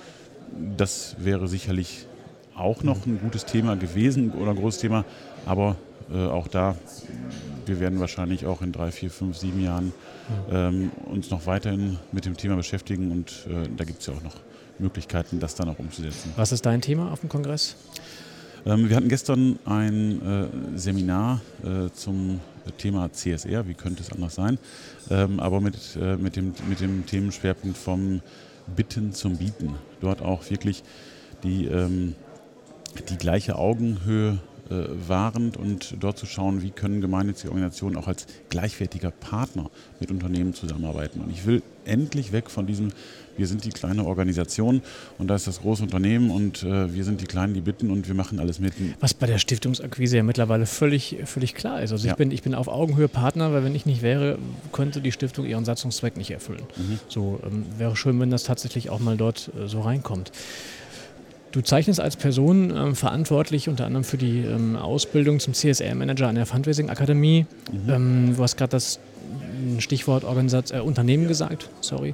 [0.77, 2.07] das wäre sicherlich
[2.55, 5.05] auch noch ein gutes Thema gewesen oder ein großes Thema,
[5.47, 5.77] aber
[6.13, 6.77] äh, auch da,
[7.65, 9.93] wir werden wahrscheinlich auch in drei, vier, fünf, sieben Jahren mhm.
[10.53, 13.47] ähm, uns noch weiterhin mit dem Thema beschäftigen und
[13.77, 14.37] da gibt es ja auch noch
[14.79, 16.33] Möglichkeiten, das dann auch umzusetzen.
[16.37, 17.77] Was ist dein Thema auf dem Kongress?
[18.65, 22.41] Ähm, wir hatten gestern ein äh, Seminar äh, zum
[22.79, 24.59] Thema CSR, wie könnte es anders sein,
[25.11, 28.21] ähm, aber mit, äh, mit, dem, mit dem Themenschwerpunkt vom
[28.77, 29.75] Bitten zum Bieten.
[30.01, 30.85] Dort auch wirklich
[31.43, 32.15] die, ähm,
[33.09, 34.39] die gleiche Augenhöhe
[35.09, 40.55] wahrend und dort zu schauen, wie können gemeinnützige Organisationen auch als gleichwertiger Partner mit Unternehmen
[40.55, 41.21] zusammenarbeiten.
[41.21, 42.93] Und ich will endlich weg von diesem,
[43.37, 44.83] wir sind die kleine Organisation
[45.19, 48.07] und da ist das große Unternehmen und äh, wir sind die Kleinen, die bitten und
[48.07, 48.75] wir machen alles mit.
[49.01, 51.93] Was bei der Stiftungsakquise ja mittlerweile völlig, völlig klar ist.
[51.93, 52.13] Also ja.
[52.13, 54.39] ich, bin, ich bin auf Augenhöhe Partner, weil wenn ich nicht wäre,
[54.73, 56.63] könnte die Stiftung ihren Satzungszweck nicht erfüllen.
[56.77, 56.99] Mhm.
[57.09, 60.31] So ähm, wäre schön, wenn das tatsächlich auch mal dort äh, so reinkommt.
[61.53, 66.35] Du zeichnest als Person ähm, verantwortlich unter anderem für die ähm, Ausbildung zum CSR-Manager an
[66.35, 67.47] der Fundraising Akademie.
[67.71, 67.91] Mhm.
[67.91, 68.99] Ähm, du hast gerade das
[69.79, 72.13] Stichwort Organisat äh, Unternehmen gesagt, sorry.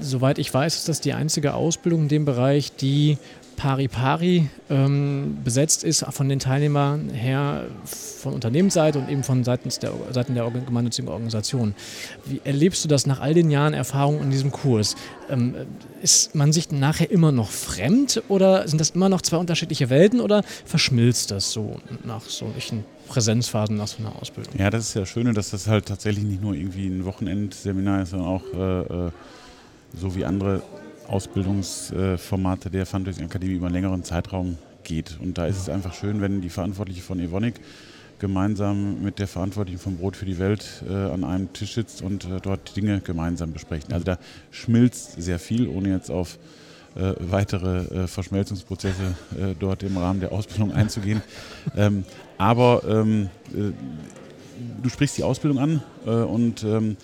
[0.00, 3.18] Soweit ich weiß, ist das die einzige Ausbildung in dem Bereich, die
[3.56, 9.78] pari pari ähm, besetzt ist von den Teilnehmern her, von Unternehmensseite und eben von seitens
[9.78, 11.74] der, Seiten der gemeinnützigen Organisation.
[12.24, 14.96] Wie erlebst du das nach all den Jahren Erfahrung in diesem Kurs?
[15.30, 15.54] Ähm,
[16.02, 20.20] ist man sich nachher immer noch fremd oder sind das immer noch zwei unterschiedliche Welten
[20.20, 24.54] oder verschmilzt das so nach solchen Präsenzphasen nach so einer Ausbildung?
[24.58, 28.10] Ja, das ist ja schön, dass das halt tatsächlich nicht nur irgendwie ein Wochenendseminar ist,
[28.10, 29.10] sondern auch äh, äh
[29.96, 30.62] so wie andere
[31.08, 35.18] Ausbildungsformate der Fundraising Akademie über einen längeren Zeitraum geht.
[35.20, 37.54] Und da ist es einfach schön, wenn die Verantwortliche von Evonik
[38.18, 42.24] gemeinsam mit der Verantwortlichen vom Brot für die Welt äh, an einem Tisch sitzt und
[42.24, 43.92] äh, dort Dinge gemeinsam besprechen.
[43.92, 44.18] Also da
[44.50, 46.38] schmilzt sehr viel, ohne jetzt auf
[46.96, 49.02] äh, weitere äh, Verschmelzungsprozesse
[49.36, 51.22] äh, dort im Rahmen der Ausbildung einzugehen.
[51.76, 52.04] Ähm,
[52.38, 53.72] aber ähm, äh,
[54.82, 56.96] du sprichst die Ausbildung an und ähm,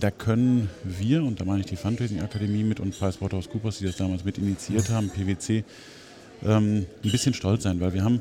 [0.00, 3.96] da können wir, und da meine ich die Fundraising Akademie mit und PricewaterhouseCoopers, die das
[3.96, 5.64] damals mit initiiert haben, PwC,
[6.44, 8.20] ähm, ein bisschen stolz sein, weil wir haben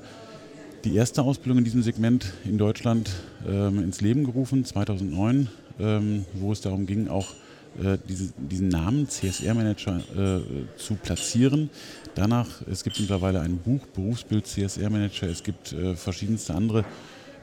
[0.84, 3.10] die erste Ausbildung in diesem Segment in Deutschland
[3.48, 7.34] ähm, ins Leben gerufen, 2009, ähm, wo es darum ging, auch
[7.84, 11.69] äh, diese, diesen Namen CSR-Manager äh, zu platzieren.
[12.13, 16.86] Danach, es gibt mittlerweile ein Buch, Berufsbild CSR-Manager, es gibt äh, verschiedenste andere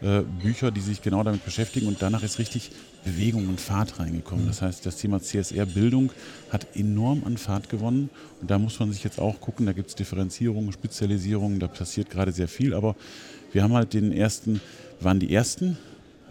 [0.01, 2.71] äh, Bücher, die sich genau damit beschäftigen und danach ist richtig
[3.05, 4.47] Bewegung und Fahrt reingekommen.
[4.47, 6.13] Das heißt, das Thema CSR-Bildung
[6.51, 8.11] hat enorm an Fahrt gewonnen
[8.41, 12.11] und da muss man sich jetzt auch gucken, da gibt es Differenzierungen, Spezialisierungen, da passiert
[12.11, 12.95] gerade sehr viel, aber
[13.53, 14.61] wir haben halt den ersten,
[15.01, 15.77] waren die ersten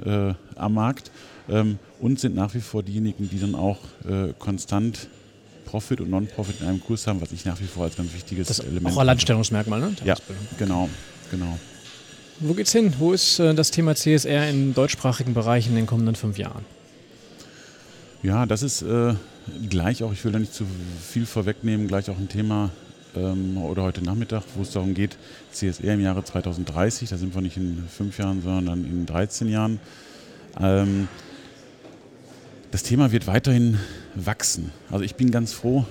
[0.05, 1.11] äh, am Markt
[1.49, 3.79] ähm, und sind nach wie vor diejenigen, die dann auch
[4.09, 5.09] äh, konstant
[5.65, 8.47] Profit und Non-Profit in einem Kurs haben, was ich nach wie vor als ganz wichtiges
[8.47, 8.95] das Element.
[8.95, 9.95] Auch Alleinstellungsmerkmal, ne?
[10.03, 10.15] Ja,
[10.57, 10.89] genau,
[11.29, 11.57] genau.
[12.39, 12.93] Wo geht's hin?
[12.97, 16.65] Wo ist äh, das Thema CSR im deutschsprachigen Bereich in den kommenden fünf Jahren?
[18.23, 19.15] Ja, das ist äh,
[19.69, 20.65] gleich auch, ich will da nicht zu
[21.01, 22.69] viel vorwegnehmen, gleich auch ein Thema
[23.15, 25.17] ähm, oder heute Nachmittag, wo es darum geht,
[25.51, 29.79] CSR im Jahre 2030, da sind wir nicht in fünf Jahren, sondern in 13 Jahren.
[30.59, 31.07] Ähm,
[32.71, 33.77] das Thema wird weiterhin
[34.15, 34.71] wachsen.
[34.89, 35.85] Also ich bin ganz froh,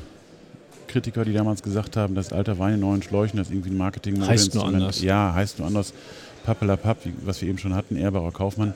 [0.88, 3.76] Kritiker, die damals gesagt haben, das alter Wein in neuen Schläuchen, das ist irgendwie ein
[3.76, 5.00] marketing Heißt nur anders.
[5.02, 5.92] Ja, heißt nur anders.
[6.44, 8.74] Pappelapapp, was wir eben schon hatten, ehrbarer Kaufmann,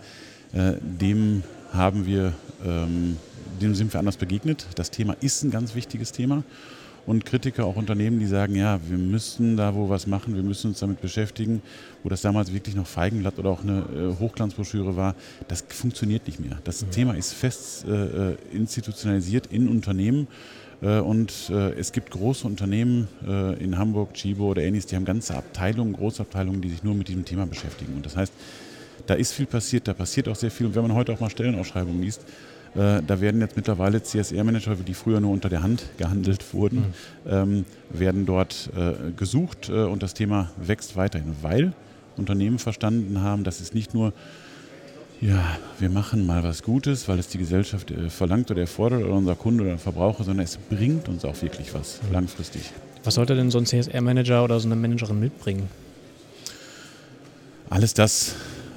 [0.53, 2.33] äh, dem haben wir,
[2.64, 3.16] ähm,
[3.61, 4.66] dem sind wir anders begegnet.
[4.77, 6.44] Das Thema ist ein ganz wichtiges Thema.
[7.07, 10.68] Und Kritiker, auch Unternehmen, die sagen, ja, wir müssen da wo was machen, wir müssen
[10.68, 11.61] uns damit beschäftigen,
[12.03, 15.14] wo das damals wirklich noch Feigenblatt oder auch eine äh, Hochglanzbroschüre war,
[15.48, 16.59] das funktioniert nicht mehr.
[16.64, 16.90] Das mhm.
[16.92, 20.29] Thema ist fest äh, äh institutionalisiert in Unternehmen
[21.01, 25.35] und äh, es gibt große Unternehmen äh, in Hamburg, Chibo oder ähnliches, die haben ganze
[25.35, 27.94] Abteilungen, Großabteilungen, die sich nur mit diesem Thema beschäftigen.
[27.94, 28.33] Und das heißt,
[29.07, 30.66] da ist viel passiert, da passiert auch sehr viel.
[30.66, 32.23] Und wenn man heute auch mal Stellenausschreibungen liest,
[32.75, 37.31] da werden jetzt mittlerweile CSR-Manager, die früher nur unter der Hand gehandelt wurden, mhm.
[37.31, 41.73] ähm, werden dort äh, gesucht äh, und das Thema wächst weiterhin, weil
[42.16, 44.12] Unternehmen verstanden haben, dass es nicht nur
[45.20, 49.14] ja, wir machen mal was Gutes, weil es die Gesellschaft äh, verlangt oder erfordert oder
[49.14, 52.12] unser Kunde oder Verbraucher, sondern es bringt uns auch wirklich was mhm.
[52.12, 52.72] langfristig.
[53.05, 55.68] Was sollte denn so ein CSR-Manager oder so eine Managerin mitbringen?
[57.70, 58.35] Alles das,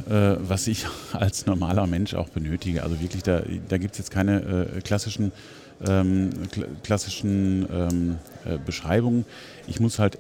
[0.10, 2.84] äh, was ich als normaler Mensch auch benötige.
[2.84, 5.32] Also wirklich, da, da gibt es jetzt keine äh, klassischen,
[5.86, 9.26] ähm, kl klassischen ähm, äh, Beschreibungen.
[9.67, 10.17] Ich muss halt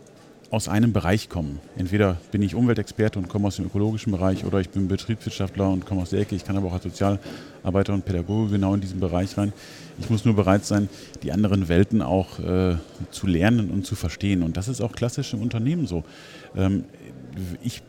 [0.49, 1.59] aus einem Bereich kommen.
[1.75, 5.85] Entweder bin ich Umweltexperte und komme aus dem ökologischen Bereich oder ich bin Betriebswirtschaftler und
[5.85, 6.35] komme aus der Ecke.
[6.35, 9.51] Ich kann aber auch als Sozialarbeiter und Pädagoge genau in diesen Bereich rein.
[9.99, 10.87] Ich muss nur bereit sein,
[11.23, 12.75] die anderen Welten auch äh,
[13.11, 14.41] zu lernen und zu verstehen.
[14.41, 16.03] Und das ist auch klassisch im Unternehmen so.
[16.55, 16.85] Ähm,
[17.61, 17.81] ich,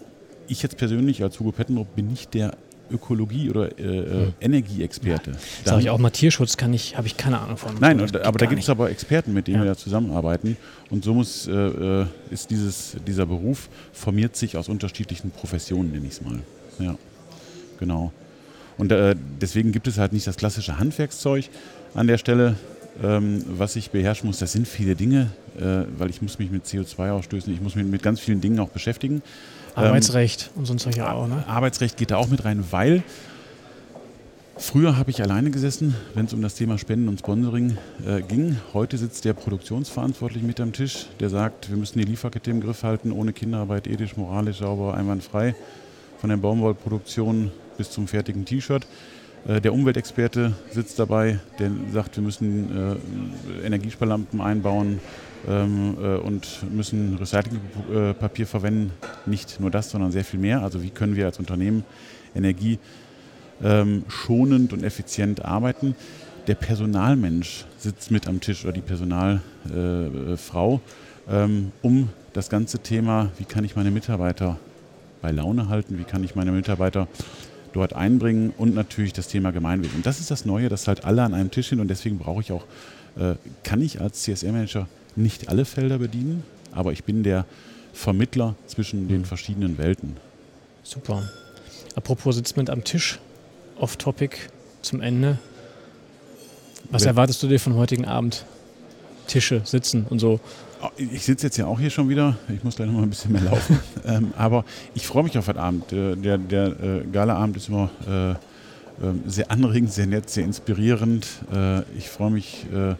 [0.48, 2.56] ich jetzt persönlich als Hugo Pettenrup bin nicht der
[2.90, 4.32] Ökologie- oder äh, hm.
[4.40, 5.32] Energieexperte.
[5.32, 7.76] Ja, Sag ich auch mal, Tierschutz kann ich, habe ich keine Ahnung von.
[7.80, 9.64] Nein, und, aber da gibt es aber Experten, mit denen ja.
[9.64, 10.56] wir da zusammenarbeiten.
[10.90, 16.06] Und so muss, äh, äh, ist dieses, dieser Beruf formiert sich aus unterschiedlichen Professionen, nenne
[16.06, 16.40] ich es mal.
[16.78, 16.96] Ja,
[17.78, 18.12] genau.
[18.76, 21.48] Und äh, deswegen gibt es halt nicht das klassische Handwerkszeug
[21.94, 22.56] an der Stelle,
[23.02, 24.38] ähm, was ich beherrschen muss.
[24.38, 28.02] Das sind viele Dinge, äh, weil ich muss mich mit CO2-Ausstößen, ich muss mich mit
[28.02, 29.22] ganz vielen Dingen auch beschäftigen.
[29.74, 31.44] Arbeitsrecht ähm, und sonst ja auch, ne?
[31.46, 33.02] Arbeitsrecht geht da auch mit rein, weil
[34.56, 38.56] früher habe ich alleine gesessen, wenn es um das Thema Spenden und Sponsoring äh, ging.
[38.74, 42.82] Heute sitzt der Produktionsverantwortliche mit am Tisch, der sagt, wir müssen die Lieferkette im Griff
[42.82, 45.54] halten, ohne Kinderarbeit, ethisch, moralisch, sauber, einwandfrei.
[46.20, 48.86] Von der Baumwollproduktion bis zum fertigen T-Shirt.
[49.46, 52.98] Äh, der Umweltexperte sitzt dabei, der sagt, wir müssen
[53.62, 54.98] äh, Energiesparlampen einbauen,
[55.46, 58.92] ähm, äh, und müssen Recyclingpapier verwenden.
[59.26, 60.62] Nicht nur das, sondern sehr viel mehr.
[60.62, 61.84] Also wie können wir als Unternehmen
[62.34, 62.78] Energie
[63.62, 65.94] ähm, schonend und effizient arbeiten.
[66.46, 70.80] Der Personalmensch sitzt mit am Tisch oder die Personalfrau.
[71.30, 74.58] ähm, um das ganze Thema, wie kann ich meine Mitarbeiter
[75.20, 77.08] bei Laune halten, wie kann ich meine Mitarbeiter
[77.72, 79.96] dort einbringen und natürlich das Thema Gemeinwesen.
[79.96, 82.40] Und das ist das Neue, dass halt alle an einem Tisch sind und deswegen brauche
[82.40, 82.64] ich auch,
[83.18, 84.86] äh, kann ich als CSR-Manager
[85.18, 87.44] nicht alle Felder bedienen, aber ich bin der
[87.92, 90.16] Vermittler zwischen den verschiedenen Welten.
[90.82, 91.28] Super.
[91.96, 93.18] Apropos sitzt mit am Tisch,
[93.78, 94.36] off-topic
[94.82, 95.38] zum Ende.
[96.90, 98.44] Was Wer- erwartest du dir von heutigen Abend?
[99.26, 100.40] Tische, sitzen und so.
[100.80, 102.36] Oh, Ich sitze jetzt ja auch hier schon wieder.
[102.54, 103.78] Ich muss gleich noch mal ein bisschen mehr laufen.
[104.06, 105.90] ähm, aber ich freue mich auf heute Abend.
[105.90, 111.26] Der, der äh, Galaabend ist immer äh, ähm, sehr anregend, sehr nett, sehr inspirierend.
[111.52, 112.94] Äh, ich freue mich äh,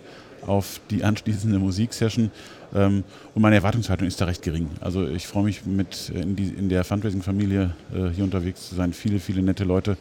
[0.48, 2.30] auf die anschließende Musiksession.
[2.74, 4.68] Ähm, und meine Erwartungshaltung ist da recht gering.
[4.80, 8.74] Also ich freue mich mit äh, in, die, in der Fundraising-Familie äh, hier unterwegs zu
[8.74, 8.92] sein.
[8.92, 9.96] Viele, viele nette Leute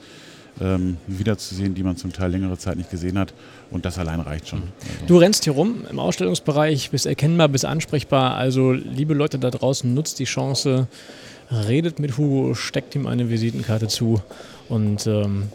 [0.60, 3.34] ähm, wiederzusehen, die man zum Teil längere Zeit nicht gesehen hat.
[3.72, 4.62] Und das allein reicht schon.
[4.62, 5.06] Also.
[5.06, 8.36] Du rennst hier rum im Ausstellungsbereich, bist erkennbar, bist ansprechbar.
[8.36, 10.88] Also, liebe Leute da draußen, nutzt die Chance,
[11.52, 14.22] redet mit Hugo, steckt ihm eine Visitenkarte zu
[14.68, 15.50] und ähm,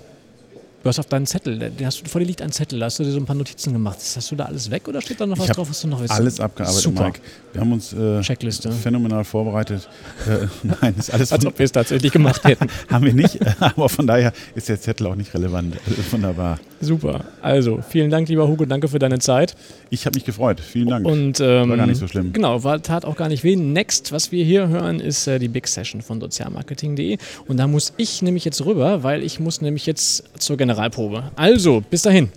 [0.82, 2.98] du hast auf deinen Zettel, den hast du, vor dir liegt ein Zettel, da hast
[2.98, 3.98] du dir so ein paar Notizen gemacht.
[4.00, 6.12] Hast du da alles weg oder steht da noch was drauf, was du noch willst?
[6.12, 7.04] Alles abgearbeitet, Super.
[7.04, 7.20] Mike.
[7.52, 8.70] Wir haben uns äh, Checkliste.
[8.72, 9.88] phänomenal vorbereitet.
[10.22, 12.68] Äh, nein, ist alles Als ob wir es tatsächlich gemacht hätten.
[12.88, 15.76] haben wir nicht, aber von daher ist der Zettel auch nicht relevant.
[15.84, 16.60] Also wunderbar.
[16.80, 17.24] Super.
[17.40, 19.56] Also, vielen Dank, lieber Hugo, danke für deine Zeit.
[19.90, 20.60] Ich habe mich gefreut.
[20.60, 21.06] Vielen Dank.
[21.06, 22.32] Und, ähm, War gar nicht so schlimm.
[22.32, 23.56] Genau, war, tat auch gar nicht weh.
[23.56, 27.18] Next, was wir hier hören, ist äh, die Big Session von sozialmarketing.de.
[27.46, 31.32] Und da muss ich nämlich jetzt rüber, weil ich muss nämlich jetzt zur Generalprobe.
[31.36, 32.30] Also, bis dahin.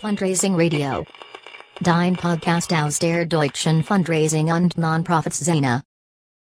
[0.00, 1.04] Fundraising Radio.
[1.82, 5.82] Dein Podcast aus der Deutschen Fundraising und Non-Profits Szene.